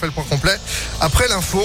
[0.00, 0.56] fait le point complet
[1.00, 1.60] après l'info.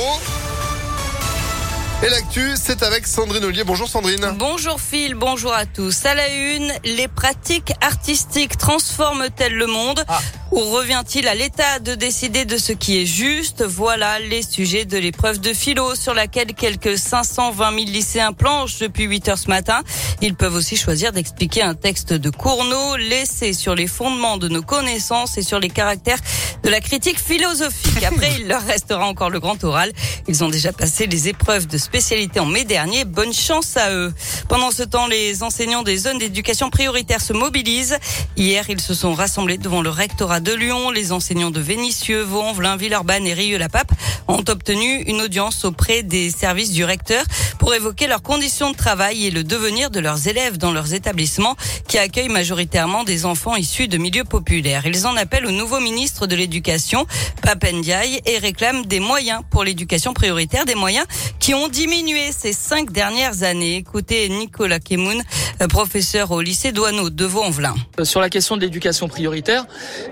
[2.02, 3.64] Et l'actu, c'est avec Sandrine Ollier.
[3.64, 4.34] Bonjour Sandrine.
[4.40, 6.04] Bonjour Phil, bonjour à tous.
[6.08, 10.04] À la une, les pratiques artistiques transforment-elles le monde?
[10.08, 10.20] Ah.
[10.54, 15.00] Ou revient-il à l'État de décider de ce qui est juste Voilà les sujets de
[15.00, 19.82] l'épreuve de philo sur laquelle quelques 520 000 lycéens planchent depuis 8 heures ce matin.
[20.22, 24.62] Ils peuvent aussi choisir d'expliquer un texte de Cournot, laissé sur les fondements de nos
[24.62, 26.20] connaissances et sur les caractères
[26.62, 28.04] de la critique philosophique.
[28.08, 29.92] Après, il leur restera encore le grand oral.
[30.28, 33.06] Ils ont déjà passé les épreuves de spécialité en mai dernier.
[33.06, 34.14] Bonne chance à eux.
[34.50, 37.98] Pendant ce temps, les enseignants des zones d'éducation prioritaire se mobilisent.
[38.38, 40.92] Hier, ils se sont rassemblés devant le rectorat de Lyon.
[40.92, 43.92] Les enseignants de Vénissieux, Vaux-en-Velin, Villeurbanne et Rieux-la-Pape
[44.28, 47.24] ont obtenu une audience auprès des services du recteur
[47.60, 51.56] pour évoquer leurs conditions de travail et le devenir de leurs élèves dans leurs établissements
[51.88, 54.86] qui accueillent majoritairement des enfants issus de milieux populaires.
[54.86, 57.08] Ils en appellent au nouveau ministre de l'Éducation,
[57.42, 61.06] Papendiaï, et réclament des moyens pour l'éducation prioritaire, des moyens
[61.40, 63.78] qui ont diminué ces cinq dernières années.
[63.78, 65.22] Écoutez Nicolas Kemoun,
[65.62, 67.76] euh, professeur au lycée Douaneau de Vaux-en-Velin.
[68.00, 69.66] Euh, Sur la question de l'éducation prioritaire,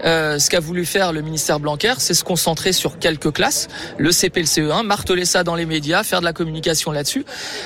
[0.05, 4.11] euh, ce qu'a voulu faire le ministère Blanquer, c'est se concentrer sur quelques classes, le
[4.11, 7.25] CP, le CE1, marteler ça dans les médias, faire de la communication là-dessus.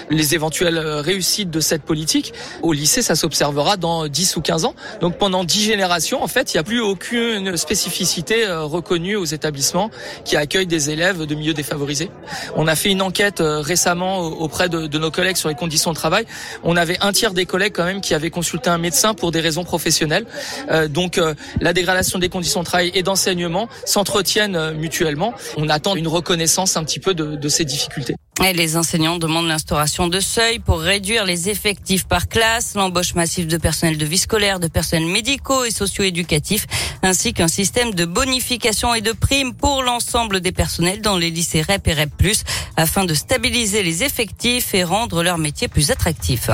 [0.10, 4.66] Les éventuelles euh, réussites de cette politique, au lycée, ça s'observera dans 10 ou 15
[4.66, 4.76] ans.
[5.02, 9.26] Donc pendant 10 générations, en fait, il n'y a plus aucune spécificité euh, reconnue aux
[9.26, 9.90] établissements
[10.24, 12.10] qui accueillent des élèves de milieux défavorisés.
[12.56, 15.92] On a fait une enquête euh, récemment auprès de, de nos collègues sur les conditions
[15.92, 16.26] de travail.
[16.64, 19.40] On avait un tiers des collègues quand même qui avaient consulté un médecin pour des
[19.40, 20.26] raisons professionnelles.
[20.70, 25.34] Euh, donc euh, la dégradation des conditions de travail et d'enseignement s'entretiennent euh, mutuellement.
[25.56, 28.14] On attend une reconnaissance un petit peu de, ces difficultés.
[28.54, 33.56] Les enseignants demandent l'instauration de seuils pour réduire les effectifs par classe, l'embauche massive de
[33.56, 36.68] personnel de vie scolaire, de personnels médicaux et socio-éducatifs,
[37.04, 41.62] ainsi qu'un système de bonification et de primes pour l'ensemble des personnels dans les lycées
[41.62, 42.34] REP et REP+,
[42.76, 46.50] afin de stabiliser les effectifs et rendre leur métier plus attractif.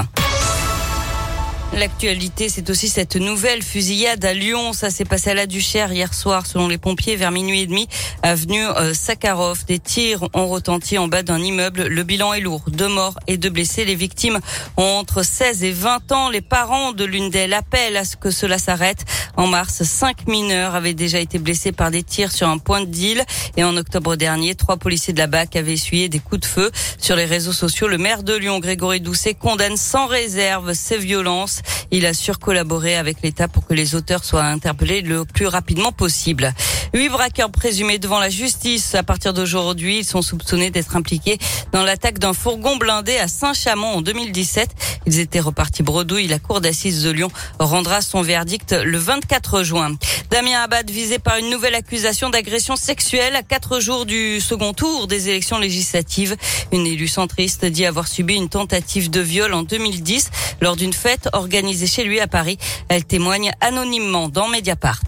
[1.73, 4.73] L'actualité, c'est aussi cette nouvelle fusillade à Lyon.
[4.73, 7.87] Ça s'est passé à la Duchère hier soir, selon les pompiers, vers minuit et demi,
[8.23, 9.63] avenue euh, Sakharov.
[9.65, 11.83] Des tirs ont retenti en bas d'un immeuble.
[11.83, 12.63] Le bilan est lourd.
[12.67, 13.85] Deux morts et deux blessés.
[13.85, 14.39] Les victimes
[14.75, 16.29] ont entre 16 et 20 ans.
[16.29, 19.05] Les parents de l'une d'elles appellent à ce que cela s'arrête.
[19.37, 22.87] En mars, cinq mineurs avaient déjà été blessés par des tirs sur un point de
[22.87, 23.23] deal.
[23.55, 26.69] Et en octobre dernier, trois policiers de la BAC avaient essuyé des coups de feu.
[26.97, 31.60] Sur les réseaux sociaux, le maire de Lyon, Grégory Doucet, condamne sans réserve ces violences.
[31.91, 36.53] Il assure collaborer avec l'État pour que les auteurs soient interpellés le plus rapidement possible.
[36.93, 39.99] Huit braqueurs présumés devant la justice à partir d'aujourd'hui.
[39.99, 41.37] Ils sont soupçonnés d'être impliqués
[41.71, 44.69] dans l'attaque d'un fourgon blindé à Saint-Chamond en 2017.
[45.05, 46.27] Ils étaient repartis bredouille.
[46.27, 49.95] La cour d'assises de Lyon rendra son verdict le 24 juin.
[50.29, 55.07] Damien Abad visé par une nouvelle accusation d'agression sexuelle à quatre jours du second tour
[55.07, 56.35] des élections législatives.
[56.73, 61.29] Une élue centriste dit avoir subi une tentative de viol en 2010 lors d'une fête
[61.31, 62.57] organisée chez lui à Paris.
[62.89, 65.03] Elle témoigne anonymement dans Mediapart.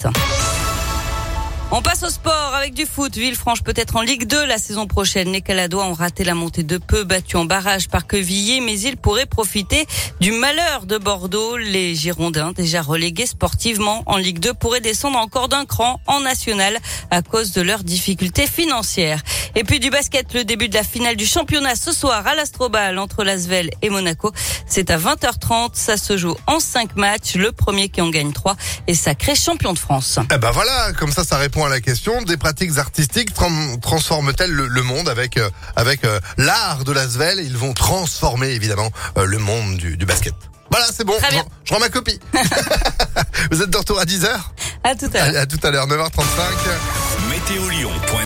[1.76, 3.16] On passe au sport avec du foot.
[3.16, 5.32] Villefranche peut être en Ligue 2 la saison prochaine.
[5.32, 8.96] Les Caladois ont raté la montée de peu, battus en barrage par Quevilly, mais ils
[8.96, 9.88] pourraient profiter
[10.20, 11.58] du malheur de Bordeaux.
[11.58, 16.78] Les Girondins, déjà relégués sportivement en Ligue 2, pourraient descendre encore d'un cran en national
[17.10, 19.24] à cause de leurs difficultés financières.
[19.56, 23.00] Et puis du basket, le début de la finale du championnat ce soir à l'Astrobal
[23.00, 24.32] entre Lasvel et Monaco.
[24.68, 25.72] C'est à 20h30.
[25.74, 27.34] Ça se joue en 5 matchs.
[27.34, 28.56] Le premier qui en gagne 3
[28.86, 30.20] est sacré champion de France.
[30.32, 32.22] Eh ben voilà, comme ça, ça répond à la question.
[32.22, 33.30] Des pratiques artistiques
[33.82, 38.90] transforment-elles le, le monde avec euh, avec euh, l'art de l'Asvel Ils vont transformer évidemment
[39.18, 40.34] euh, le monde du, du basket.
[40.72, 41.14] Voilà, c'est bon.
[41.30, 42.20] Je, je rends ma copie.
[43.52, 44.28] Vous êtes de retour à 10h
[44.84, 45.38] À tout à l'heure.
[45.38, 46.10] à, à tout à l'heure, 9h35.
[47.30, 48.18] Météolion.fr